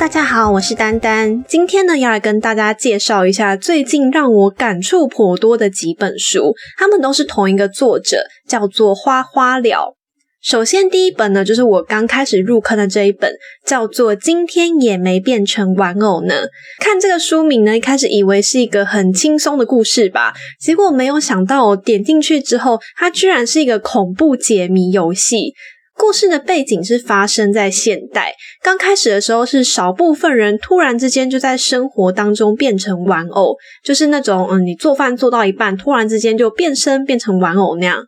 [0.00, 1.44] 大家好，我是丹丹。
[1.46, 9.94] 今天呢，要来跟大家介绍一下最近让我感触颇多的几本书，他们都是同一个作者，叫做花花了。
[10.42, 13.30] 首先，第一本呢，就是我刚开始入坑的这一本，
[13.66, 16.34] 叫做《今天也没变成玩偶呢》。
[16.82, 25.52] 看这个书名呢，一开始以为是一个很轻松的故事吧，结果没有想到，点进去之后，它居然是一个恐怖解谜游戏。
[26.00, 38.02] 故事的背景是发生在现代，刚开始的时候是少部分人突然之间就在生活当中变成玩偶，就是那种嗯，你做饭做到一半，突然之间就变身变成玩偶那样。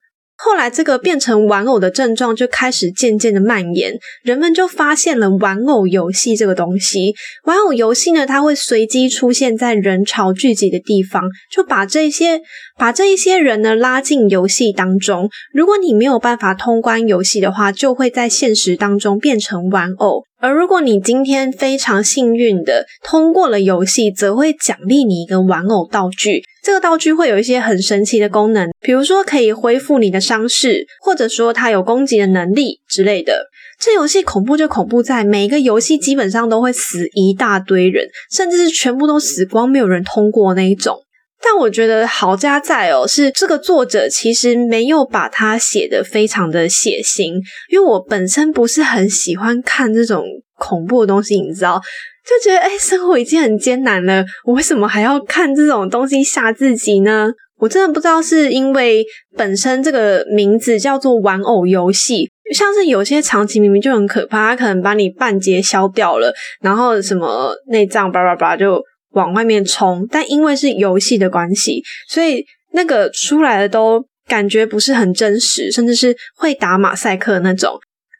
[0.45, 7.15] 后来，这个变成玩偶的症状就开始渐渐的蔓延，人们就发现了玩偶游戏这个东西。
[7.45, 12.41] 玩偶游戏呢，它会随机出现在人潮聚集的地方，就把这些
[12.77, 15.31] 把这一些人呢拉进游戏当中。
[15.53, 20.25] 如果你没有办法通关游戏的话，就会在现实当中变成玩偶。
[20.43, 26.43] 而如果你今天非常幸运的通过了游戏，则会奖励你一个玩偶道具。
[26.65, 33.47] 这个道具会有一些很神奇的功能，比如说可以恢复你的伤势，或者说它有攻击的能力之类的。
[33.79, 40.99] 这游戏恐怖就恐怖在每一个游戏基本上都会死一大堆人，甚至是全部都死光，没有人通过那一种。
[41.45, 47.35] 但我觉得好家在哦，是这个作者其实没有把它写的非常的血腥，
[47.69, 50.25] 因为我本身不是很喜欢看这种
[50.57, 51.83] 恐怖的东西，你知道，
[52.25, 57.31] 就觉得哎，生活已经很艰难了，我为什么还要看这种东西吓自己呢？
[57.59, 59.05] 我真的不知道是因为
[59.37, 68.81] 本身这个名字叫做玩偶游戏，像是有些场景明明就很可怕，它可能把你半截削掉了，然后什么内脏叭叭叭就。
[69.13, 77.79] 往外面冲，但因为是游戏的关系，所以那个出来的都感觉不是很真实，甚至是会打马赛克那种，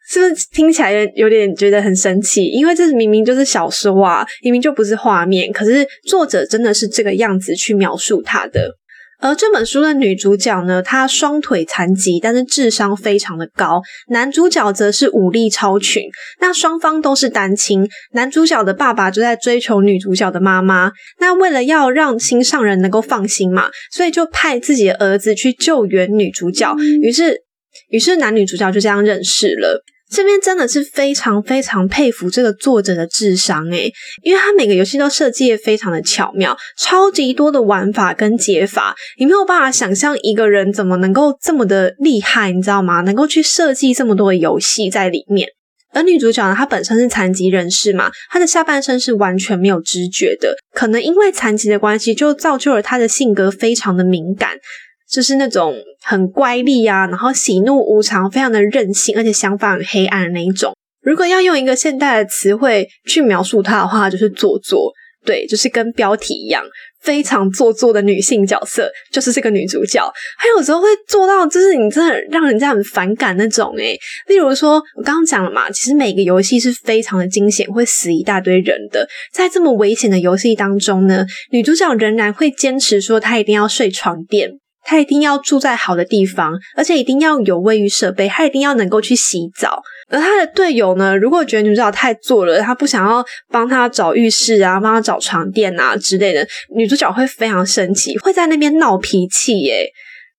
[0.09, 2.45] 是不是听起来有点觉得很神奇？
[2.47, 8.75] 因为这明明就是小说啊，明明就不是画面，可是作者真的是这个样子去描述它的。
[9.23, 13.81] 而这本书的女主角呢，她双腿残疾，但是智商非常的高。
[14.09, 16.03] 男主角则是武力超群。
[16.41, 20.91] 那双方都是单亲，男主角的爸爸就在追求女主角的妈妈。
[21.19, 26.75] 那为了要让心上人能够放心嘛，所以就派自己的儿子去救援女主角。
[27.01, 27.43] 于是，
[27.87, 29.81] 于是男女主角就这样认识了。
[30.13, 33.91] 这边真的是非常非常佩服这个作者的智商诶，
[34.21, 43.01] 因为他每个游戏都设计的非常的巧妙，超级多的玩法跟解法，你没有办法想象一个人怎么能够这么的厉害，你知道吗？
[43.01, 45.47] 能够去设计这么多的游戏在里面。
[45.95, 54.57] 而女主角呢，她本身是残疾人士嘛，她的下半身是完全没有知觉的，可能因为残疾的关系，就造就了她的性格非常的敏感。
[55.13, 60.73] 就是那种很乖戾啊，然后喜怒无常，非常的任性，而且想法很黑暗的那一种。
[61.03, 64.91] 如果要用一个现代的词汇去描述她的话，就是做作。
[65.25, 66.61] 对，就是跟标题一样，
[67.01, 70.01] 非常做作的女性角色，就是这个女主角。
[70.37, 73.97] 还有时候会做到，就是你真的让人家很反感那种诶
[74.27, 79.07] 例如说，我刚刚讲了嘛，其实每个游戏是非常的惊险，会死一大堆人的。
[79.31, 84.51] 在这么危险的游戏当中呢，女主角仍然会坚持说，她一定要睡床垫。
[84.85, 88.27] 他一定要住在好的地方，而且一定要有卫浴设备。
[88.27, 89.81] 他一定要能够去洗澡。
[90.09, 96.45] 而他的队友呢，如果觉得女主角太做了，他不想要帮他找浴室啊，帮他找床垫啊之类的，
[96.75, 99.59] 女主角会非常生气，会在那边闹脾气。
[99.61, 99.89] 耶。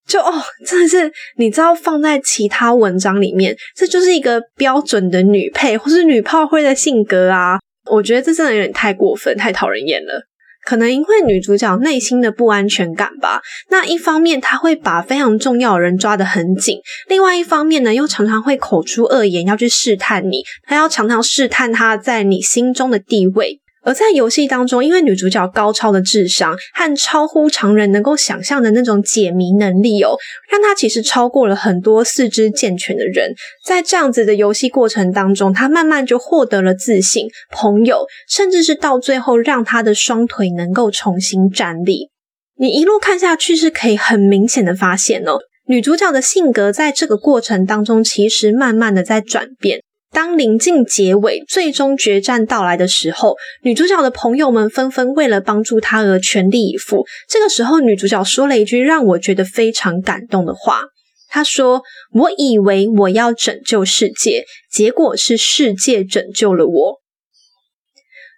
[0.06, 0.31] 就哦，
[0.66, 7.59] 真的是你知道，放在其他文章里面，这就是一个标准的女配或是女炮灰的性格啊。
[7.91, 10.22] 我觉得这真的有点太过分，太讨人厌了。
[10.64, 13.41] 可能因为女主角内心的不安全感吧。
[13.70, 20.42] 那一方面，她会把非常重要的人抓得很紧；另外一方面呢，又常常会口出恶言，要去试探你。
[20.64, 23.60] 她要常常试探她在你心中的地位。
[23.84, 30.16] 而在游戏当中，因为女主角高超的智商和超乎常人能够想象的那种解谜能力哦，
[30.50, 33.34] 让她其实超过了很多四肢健全的人。
[33.64, 42.10] 在这样子的游戏过程当中，她慢慢就获得了自信、朋友，甚至是到最后让她的双腿能够重新站立。
[42.56, 49.80] 你一路看下去，是可以很明显的发现哦，女主角的性格在这个过程当中，其实慢慢的在转变。
[50.14, 57.05] 当临近结尾、最终决战到来的时候，女主角的朋友们纷纷为了帮助她而全力以赴。
[57.28, 60.82] 这个时候，女主角说了一句让我觉得非常感动的话
[61.28, 61.82] ：“她说，
[62.12, 67.00] 我以为我要拯救世界，结果是世界拯救了我。”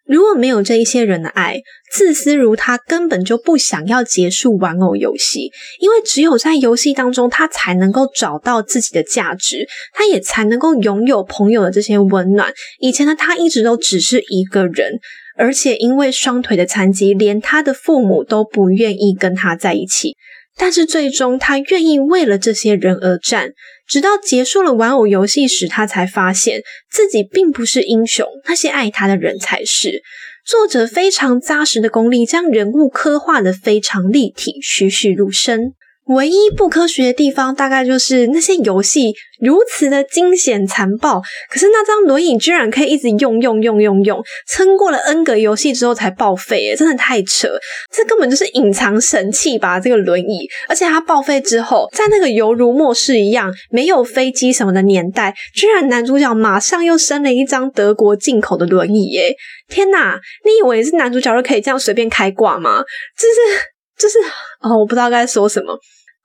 [0.07, 1.61] 如果没有这一些人的爱，
[1.91, 5.51] 自私如他根本就不想要结束玩偶游戏，
[5.81, 12.53] 因为只有在游戏当中，他才能够找到自己的价值，他也才能够拥有朋友的这些温暖。
[12.79, 15.01] 以前的他一直都只是一个人，
[15.37, 20.17] 而且因为双腿的残疾，连他的父母都不愿意跟他在一起。
[20.59, 23.51] 但是最终，他愿意为了这些人而战。
[23.87, 30.03] 直到结束了玩偶游戏时，他才发现自己并不是英雄，那些爱他的人才是。
[30.45, 35.75] 作者非常扎实的功力，将人物刻画的非常立体，栩栩如生。
[36.07, 41.21] 唯一不科学的地方，大概就是那些游戏如此的惊险残暴，
[41.51, 47.49] 可是那张轮椅居然可以一直用用用用用，撑过了 N 个游戏之后才报废，真的太扯！
[47.93, 49.81] 这根本就是隐藏神器吧？
[49.81, 59.35] 这个轮椅，而且它报废之后，在那个犹如末世一样没有飞机什么的年代，居然男主角马上又生了一张德国进口的轮椅，耶！
[59.69, 62.85] 天哪，你以为是男主角就可以这样随便开挂吗？
[63.19, 63.67] 就是。
[63.99, 64.19] 就是
[64.61, 65.75] 哦，我不知道该说什么，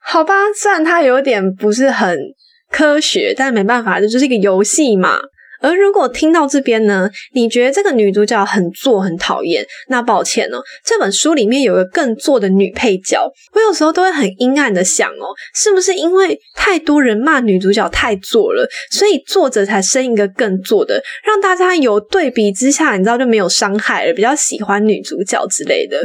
[0.03, 0.33] 好吧。
[0.55, 2.17] 虽然它有点不是很
[2.71, 5.19] 科学，但没办法，这就是一个游戏嘛。
[5.63, 13.31] 而如果听到这边呢，你觉得这个女主角很作、很讨厌，那抱歉哦，这本书里面有个更作的女配角。
[13.53, 25.99] 我有时候都会很阴暗的想哦，是不是因为太多人骂女主角太作了，所以作者才生一个更作的，让大家有对比之下，你知道就没有伤害了，比较喜欢女主角之类的。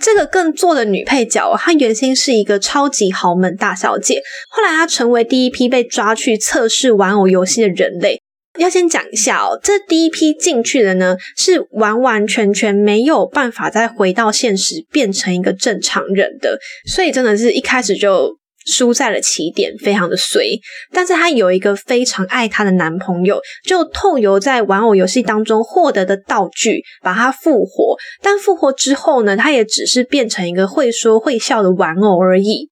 [0.00, 8.20] 这个更做的女配角，她原先是一个超级豪门大小姐，后来她成为第一批被抓去测试玩偶游戏的人类。
[8.58, 18.39] 要先讲一下哦，这第一批进去的呢，是完完全全没有办法再回到现实变成一个正常人的，所以真的是一开始就。
[18.66, 20.60] 输在了起点，非常的衰。
[20.92, 27.96] 但是她有一个非常爱她的男朋友，就透由在玩偶游戏当中获得的道具，把她复活。
[28.22, 32.70] 但复活之后呢，她也只是变成一个会说会笑的玩偶而已。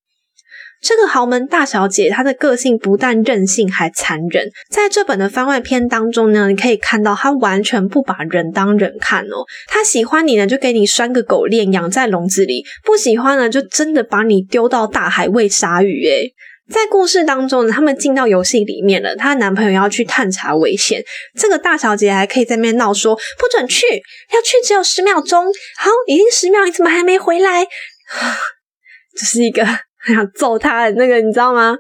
[0.81, 4.49] 这个豪门大小姐，她的个性不但任性，还残忍。
[4.71, 9.45] 在这本的番外篇当中呢，你可以看到她完全不把人当人看哦。
[9.67, 16.07] 她喜欢你呢，就给你拴个狗链养在笼子里；不喜欢呢，就真的把你丢到大海喂鲨鱼。
[16.07, 16.35] 诶
[16.71, 21.03] 在故事当中呢，他们进到游戏里面了，她男朋友要去探查危险，
[21.35, 23.87] 这个大小姐还可以在那边闹说不准去，
[24.35, 25.47] 要去只有十秒钟。
[25.77, 27.65] 好，已经十秒，你怎么还没回来？
[29.17, 29.67] 这是一个。
[30.05, 31.77] 很想揍他的那个，你知道吗？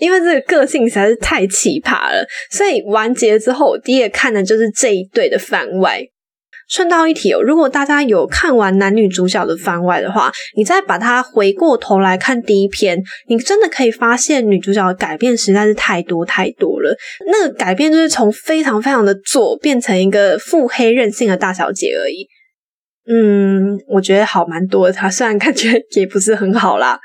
[0.00, 6.02] 因为这个个性实在是太奇葩了，所以完结之后，我第一个看的就是这一对的番外。
[6.68, 16.94] 顺道一提哦，如果大家有看完男女主角的番外的话，你再把它回过头来看第一篇，你真的可以发现女主角的改变实在是太多太多了。
[17.26, 22.26] 那个改变就是从非常非常的左变成一个腹黑任性的大小姐而已。
[23.10, 24.92] 嗯，我觉得好蛮多的。
[24.92, 26.98] 他虽然感觉 也不是很好啦，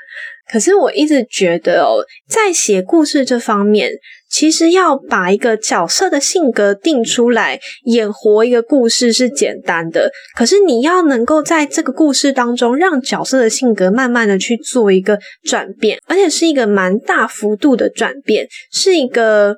[0.52, 3.90] 可是我一直觉得哦，在写故事这方面，
[4.28, 10.10] 其实要把一个角色的性格定出来，演活一个故事是简单的。
[10.36, 19.56] 可是你要能够在这个故事当中，让角色的性格慢慢的去做一个转变，而且是一个蛮大幅度的转变，是一个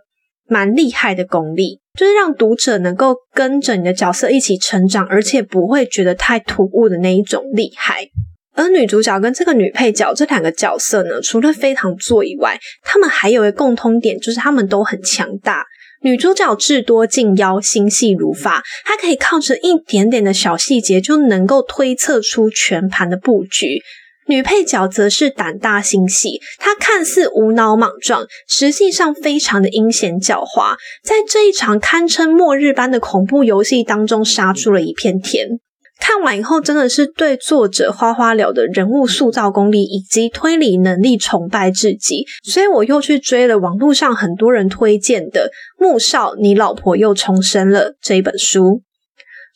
[0.48, 1.80] 蛮厉害的功力。
[1.98, 8.08] 就是让读者能够跟着你的角色一起成长，而且不会觉得太突兀的那一种厉害。
[8.54, 15.64] 而女主角跟这个女配角这两个角色呢，除了非常作以外，他们还有一个共通点，就是他们都很强大。
[16.02, 23.80] 女主角智多近妖，心细如发，她可以靠着一点点的小细节就能够推测出全盘的布局。
[24.26, 35.60] 女配角则是胆大心细，她看似无脑莽撞，实际上非常的阴险狡猾，在这一场堪称末日般的恐怖游戏当中杀出了一片天。
[35.98, 45.50] 看完以后，真的是对作者花花了的人物塑造功力以及推理能力崇拜至极，所以我又去追了网络上很多人推荐的
[45.82, 48.82] 《穆少，你老婆又重生了》这一本书。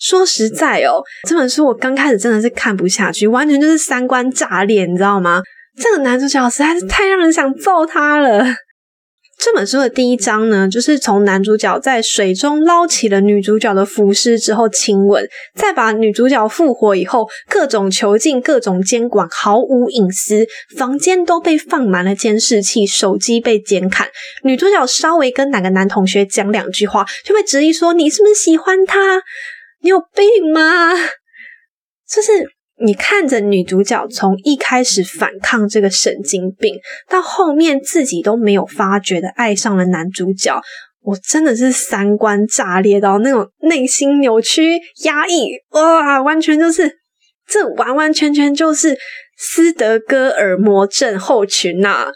[0.00, 5.42] 说实在哦，这本书我刚开始真的是看不下去，完全就是三观炸裂，你知道吗？
[5.76, 8.44] 这个男主角实在是太让人想揍他了。
[9.38, 24.08] 这本书的第一章呢，就是从男主角在水中捞起了女主角的浮尸之后亲吻，再把女主角复活以后，各种囚禁、各种监管，毫无隐私，房间都被放满了监视器，手机被监看。
[24.42, 29.22] 女主角稍微跟哪个男同学讲两句话，就被质疑说：“你是不是喜欢他？”
[29.82, 30.94] 你有病吗？
[32.08, 32.32] 就是
[32.84, 36.74] 你看着女主角从一开始反抗这个神经病，
[37.08, 40.60] 到后面自己都没有发觉的爱上了男主角，
[41.02, 46.98] 我真的是三观炸裂到那种内心扭曲、压抑，哇，完全就是
[47.46, 48.98] 这完完全全就是
[49.38, 52.08] 斯德哥尔摩症候群呐！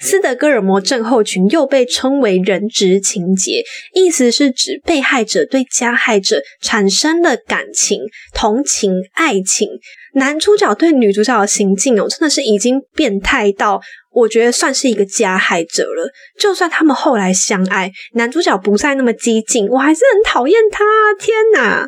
[0.00, 3.64] 斯德哥尔摩症候群又被称为人质情节，
[3.94, 8.02] 意思是指被害者对加害者产生了感情、
[8.32, 9.68] 同情、爱情。
[10.14, 13.80] 男主角对女主角的行径哦，真的是已经变态到，
[14.12, 16.10] 我觉得算是一个加害者了。
[16.38, 20.84] 就算他们后来相爱，男主角不再那么激进，我还是很讨厌他。
[21.18, 21.86] 天哪！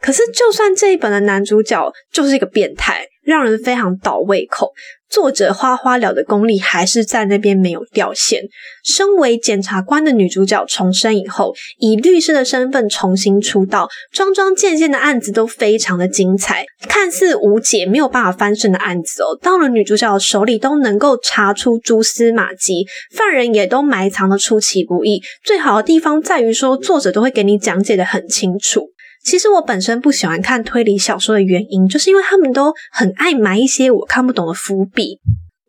[0.00, 3.06] 可是就算这一本的男主角就是一个变态。
[3.28, 4.72] 让人非常倒胃口。
[5.20, 8.40] 作者花花了的功力还是在那边没有掉线。
[8.84, 16.64] 身为检察官的女主角重生以后，以律师的身份重新出道，桩桩件件的案子都非常的精彩。
[16.88, 25.20] 看似无解、没有办法翻身的案子哦，到了女主角手里都能够查出蛛丝马迹，犯人也都埋藏的出其不意。
[25.42, 28.92] 最好的地方在于说，作者都会给你讲解的很清楚。
[29.24, 35.18] 其实我本身不喜欢看推理小说的原因，就是因为他们都很爱埋一些我看不懂的伏笔。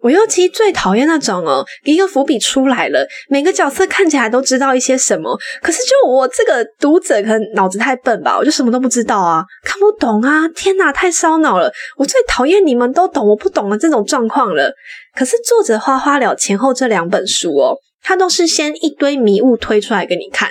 [0.02, 10.48] 我尤其最讨厌那种哦，一个伏笔出来了，每个角色看起来都知道一些什么，可是就我这个读者可能脑子太笨吧，我就什么都不知道啊，看不懂啊！
[10.56, 11.70] 天哪，太烧脑了！
[11.98, 14.74] 我最讨厌你们都懂我不懂的这种状况了。
[15.18, 20.50] 可是作者花花了前后这两本书哦，他都是先一堆迷雾推出来给你看。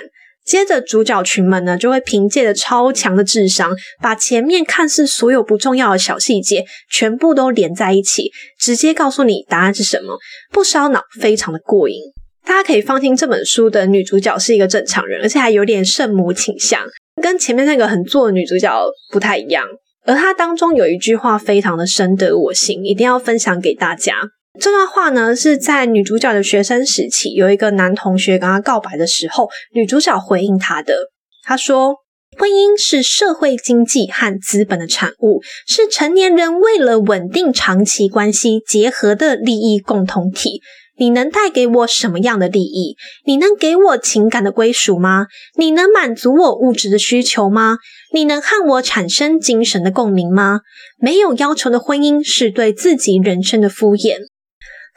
[0.49, 10.17] 接着，主角群们呢就会凭借着超强的智商，把前面看似所有不重要的小细节全部都连在一起，直接告诉你答案是什么，
[10.51, 11.97] 不烧脑，非常的过瘾。
[12.43, 16.81] 大家可以放心，这本书的女主角是一个正常人，而且还有点圣母倾向，
[17.21, 18.73] 跟前面那个很作的女主角
[19.11, 19.63] 不太一样。
[20.07, 24.15] 而她当中有一句话非常的深得我心，一定要分享给大家。
[24.57, 30.95] 这段话呢，是在女主角的学生时期，有一个男同学跟她告白的时候，女主角回应他的。
[31.43, 31.97] 她说
[32.37, 40.61] ：“婚姻是社会经济和资本的产物，是成年人为了稳定长期关系结合的利益共同体。
[40.97, 42.97] 你能带给我什么样的利益？
[43.25, 45.27] 你能给我情感的归属吗？
[45.57, 47.77] 你能满足我物质的需求吗？
[48.13, 50.61] 你能和我产生精神的共鸣吗？
[50.99, 54.17] 没有要求的婚姻是对自己人生的敷衍。”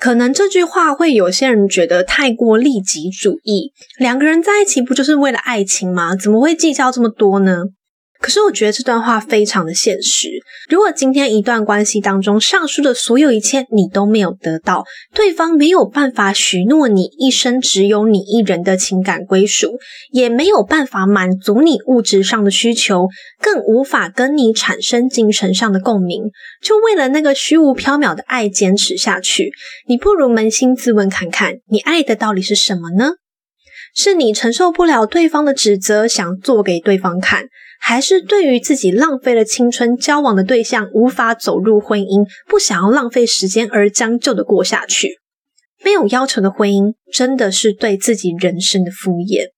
[0.02, 6.16] 可能这句话会有些人觉得太过利己主义，两个人在一起不就是为了爱情吗？
[6.16, 7.66] 怎么会计较这么多呢？
[8.22, 10.28] 可是我觉得这段话非常的现实。
[10.70, 19.76] 如果今天一段关系当中，上述的所有一切你都没有得到，对方没有办法许诺你一生只有你一人的情感归属，
[20.12, 23.08] 也没有办法满足你物质上的需求，
[23.40, 26.22] 更无法跟你产生精神上的共鸣，
[26.62, 29.50] 就为了那个虚无缥缈的爱坚持下去，
[29.88, 33.14] 你不如扪心自问看看，你爱的到底是什么呢？
[33.94, 37.46] 是你承受不了对方的指责，想做给对方看？
[37.84, 45.18] 还是对于自己浪费了青春交往的对象无法走入婚姻，不想要浪费时间而将就的过下去，
[45.84, 49.48] 没有要求的婚姻真的是对自己人生的敷衍。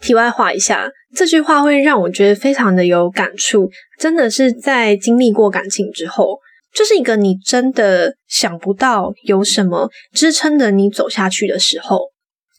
[0.00, 6.40] 题外话一下，这句话会让我觉得非常的有感触，真的是在经历过感情之后，
[6.74, 12.10] 就是一个你真的想不到有什么支撑着你走下去的时候。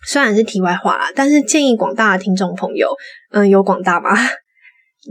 [0.08, 2.88] 虽然是题外话啦，但是建议广大的听众朋友，
[3.32, 4.12] 嗯，有广大吗？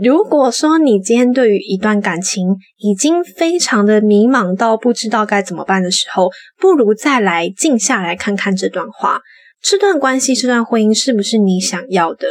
[0.00, 9.20] 如果说你今天对于一段感情已经非常的迷茫到不知道该怎么办的时候，不如再来静下来看看这段话。
[9.60, 12.26] 这段关系、这段婚姻是不是你想要的？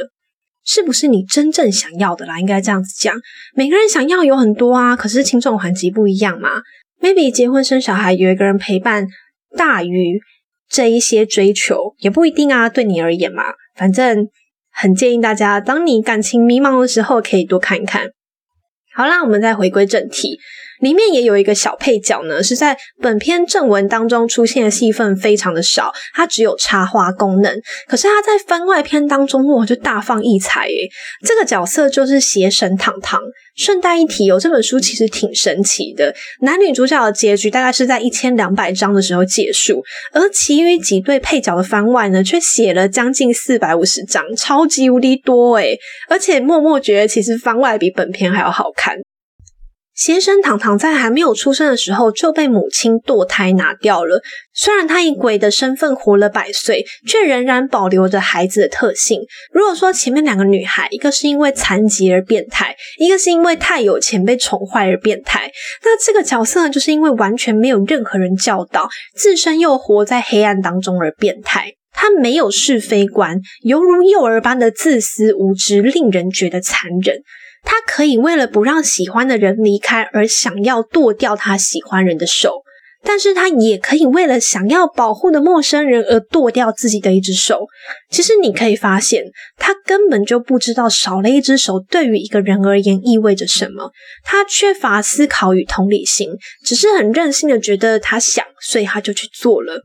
[0.66, 2.40] 是不是你真正想要的啦？
[2.40, 3.16] 应该这样子讲。
[3.54, 6.50] 每个人想要有很多啊，可是轻重缓急不一样嘛。
[7.00, 9.06] Maybe 结婚生小孩有一个人陪伴
[9.56, 10.20] 大于
[10.68, 12.68] 这一些追求，也不一定啊。
[12.68, 13.44] 对你而言嘛，
[13.76, 14.28] 反正。
[14.72, 18.08] 很建议大家，当你感情迷茫的时候，可以多看一看。
[18.94, 20.40] 好啦，我们再回归正题。
[20.82, 27.58] 里面也有一个小配角呢，是在本篇正文当中出现的戏份非常的少，它只有插花功能。
[27.88, 30.90] 可是他在番外篇当中，哇，就大放异彩诶
[31.26, 33.20] 这个角色就是邪神糖糖。
[33.56, 39.84] 顺带一提，哦，这本书其实挺神奇的，男女主角的结局大概是在一千两百章的时候结束，
[40.14, 48.96] 而其余几对配角的番外呢，却写了将近四百五十章，超级无敌多诶而且默默觉得，其实番外比本片还要好看。
[49.94, 54.22] 邪神糖糖在还没有出生的时候就被母亲堕胎拿掉了。
[54.54, 59.22] 虽然他以鬼的身份活了百岁，却仍然保留着孩子的特性。
[59.52, 65.52] 如果说前面两个女孩，一个是因为残疾而变态，一个是因为太有钱被宠坏而变态，
[65.84, 71.74] 那这个角色呢，就是因为完全没有任何人教导，自身又活在黑暗当中而变态。
[71.94, 77.18] 他没有是非观，犹如幼儿般的自私无知，令人觉得残忍。
[77.64, 82.64] 他可以为了不让喜欢的人离开而想要剁掉他喜欢人的手。
[83.04, 87.66] 但是他也可以为了想要保护的陌生人而剁掉自己的一只手。
[88.12, 89.24] 其实你可以发现，
[89.58, 93.90] 他根本就不知道少了一只手对于一个人而言意味着什么。
[94.24, 96.30] 他缺乏思考与同理心，
[96.64, 99.82] 只是很任性的觉得他想，所以他就去做了。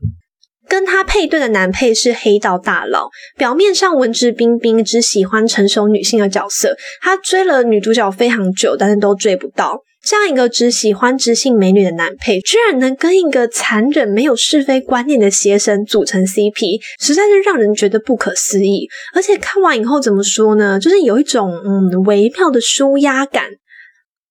[0.67, 6.75] 跟他配对的男配是黑道大佬，表面上文质彬彬，只喜欢成熟女性的角色。
[7.01, 9.83] 他追了女主角非常久，但是都追不到。
[10.03, 18.87] 这样一个只喜欢知性美女的男配，居然能跟一个残忍、没有是非观念的邪神组成 CP，实在是让人觉得不可思议。
[19.13, 20.79] 而且看完以后怎么说呢？
[20.79, 23.49] 就是有一种嗯微妙的舒压感。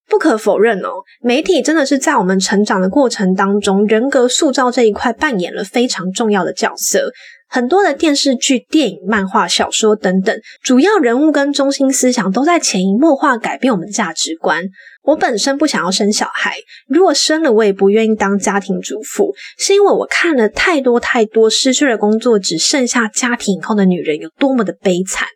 [0.08, 7.12] 不可否认哦，媒体真的是在我们成长的过程当中，人格塑造这一块扮演了非常重要的角色。
[7.48, 14.64] 很多的电视剧、电影、漫画、小说等等，主要人物跟中心思想都在潜移默化改变我们的价值观。
[15.04, 16.56] 我本身不想要生小孩，
[16.88, 25.28] 如果生了，我也不愿意当家庭主妇，是因为我看了太多太多失去了工作，只剩下家庭以后的女人有多么的悲惨。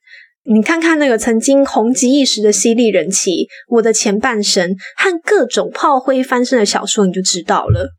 [0.44, 3.30] 你看看那个曾经红极一时的犀利人妻
[3.68, 7.90] 《我的前半生》和各种炮灰翻身的小说，你就知道了。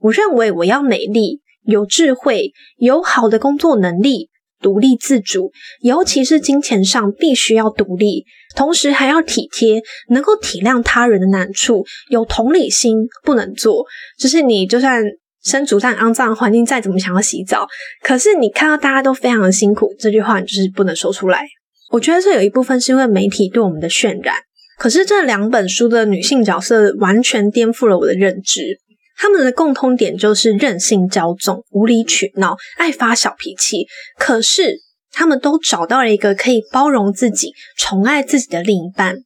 [0.00, 1.40] 我认为我要美丽。
[1.66, 4.30] 有智慧，有好的工作能力，
[4.60, 5.52] 独立自主，
[5.82, 8.24] 尤其是金钱上必须要独立，
[8.56, 13.84] 同时还要体贴，能够体谅他人的难处，有同理心，不能做。
[14.18, 15.02] 就是你就算
[15.44, 17.68] 身处在肮脏的环境，再怎么想要洗澡，
[18.02, 21.44] 可是你看到大家都非常的辛苦，这句话你就是不能说出来。
[21.90, 24.34] 我觉得这有一部分是因为媒体对我们的渲染，
[24.78, 28.78] 可是这两本书的女性角色完全颠覆了我的认知。
[29.16, 33.86] 他们的共通点就是任性骄纵、无理取闹、爱发小脾气。
[34.18, 34.80] 可是
[35.12, 39.16] 他们都找到了一个可以包容自己、宠爱自己的另一半。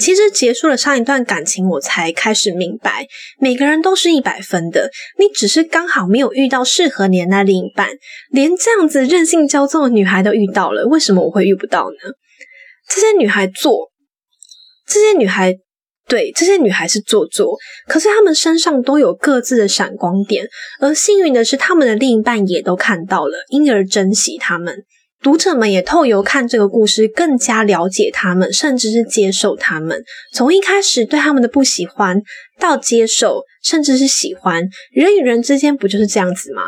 [0.00, 3.06] 其实结束了上一段感情，我才开始明白，
[3.38, 7.90] 每个人都是一百分的，你只是刚好没有遇到适合你的那另一半。
[8.30, 12.12] 连这样子任性骄纵的女孩都遇到了，为什么我会遇不到呢？
[12.88, 13.90] 这些女孩做，
[14.88, 15.54] 这些女孩。
[16.08, 20.44] 对这些女孩是做作，可是她们身上都有各自的闪光点，
[20.80, 24.82] 而幸运的是，她们的另一半也都看到了，因而珍惜她们。
[25.22, 30.02] 读者们也透由看这个故事，更加了解他们，甚至是接受他们。
[30.32, 32.22] 从一开始对他们的不喜欢，
[32.58, 36.62] 到接受，甚至是喜欢，人与人之间不就是这样子吗？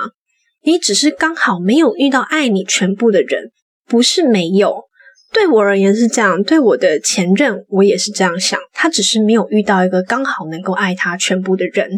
[0.65, 3.51] 你只是刚好没有遇到爱你全部的人，
[3.87, 4.85] 不是没有。
[5.33, 8.61] 对我而言是这样，对我的前任我也是这样想。
[8.75, 11.88] 他只是没有遇到一个刚好能够爱他全部的人。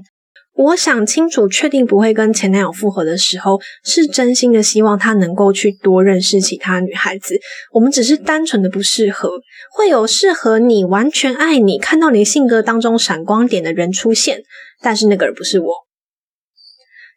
[0.57, 7.35] 我想清楚，确定不会跟前男友复合的时候，是真心的希望他能够去多认识其他女孩子。
[7.73, 9.31] 我们只是单纯的不适合，
[9.73, 14.43] 会有适合你、完全爱你、看到你性格当中闪光点的人出现，
[14.81, 15.75] 但是那个人不是我。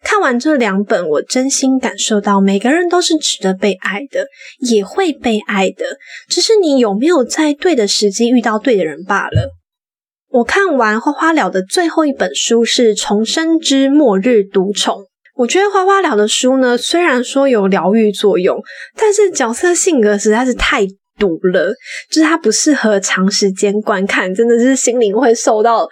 [0.03, 4.27] 看完这两本，我真心感受到每个人都是值得被爱的，
[4.59, 5.85] 也会被爱的，
[6.27, 9.56] 只是你有没有在对的时机遇到对的人罢了。
[10.29, 14.95] 我看完花花了的最后一本书是《重生之末日毒宠》，
[15.35, 18.59] 我觉得花花了的书呢，虽然说有疗愈作用，
[18.95, 20.85] 但是角色性格实在是太
[21.17, 21.73] 毒了，
[22.11, 25.87] 就是它不适合长时间观看，真的是心灵会受到。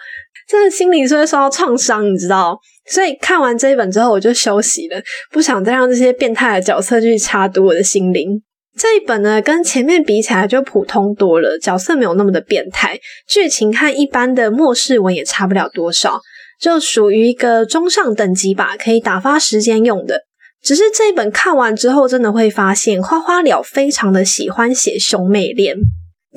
[0.48, 2.56] 真的心灵是会受到创伤，你知道？
[2.88, 8.40] 所以看完这一本之后，我就休息了，不想再让这些变态的角色去插毒我的心灵。
[8.78, 16.20] 这一本呢，跟前面比起来就普通多了，角色没有那么的变态，剧情和一般的末世文也差不了多少，
[16.60, 20.24] 就属于一个中上等级吧，可以打发时间用的。
[20.62, 25.76] 只是这一本看完之后，真的会发现花花了非常的喜欢写兄妹恋，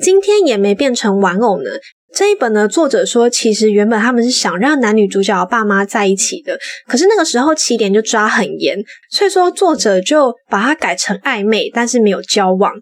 [0.00, 1.70] 今天也没变成玩偶呢。
[2.12, 8.78] 这一本呢，作者说，其实原本他们是想让男女主角爸妈在一起的，可是那个时候起点就抓很严，
[9.10, 12.72] 所以说作者就把它改成暧昧，但是没有交往。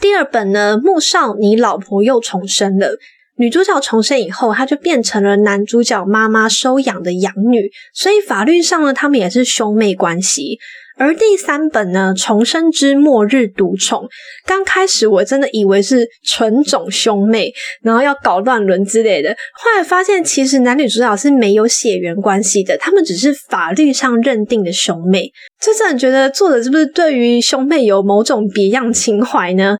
[0.00, 2.96] 第二本呢，穆少，你老婆又重生了，
[3.36, 10.58] 女主角重生以后，她就变成了男主角妈妈收养的养女，所以法律上呢，他们也是兄妹关系。
[11.02, 14.02] 而第三本呢，《重生之末日独宠》，
[14.46, 25.32] 刚开始我真的以为是纯种兄妹，然后要搞乱伦之类的，后来发现其实男女主角是没有血缘关系的，他们只是法律上认定的兄妹。
[25.60, 29.76] 这让人觉得作者是不是对于兄妹有某种别样情怀呢？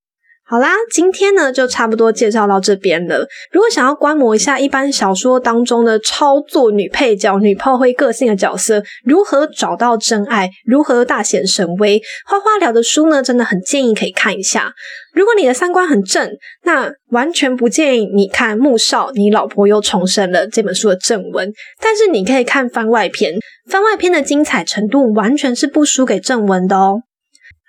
[0.52, 3.26] 好啦，今天呢就差不多介绍到这边了。
[3.52, 14.74] 如果想要观摩一下一般小说当中的操作女配角、女炮灰个性的角色如何找到真爱、如何大显神威，花花聊的书呢，真的很建议可以看一下。
[15.14, 16.30] 如果你的三观很正，
[16.64, 23.32] 那完全不建议你看《穆少，你老婆又重生了》这本书的正文，但是你可以看番外篇，
[23.70, 27.04] 番外篇的精彩程度完全是不输给正文的哦。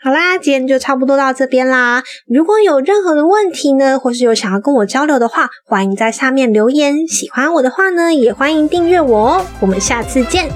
[0.04, 2.04] 好啦，今天就差不多到这边啦。
[2.28, 7.08] 如果有任何的问题呢，或是有想要跟我交流的话，欢迎在下面留言。
[7.08, 9.46] 喜欢我的话呢，也欢迎订阅我哦。
[9.62, 10.50] 我们下次见。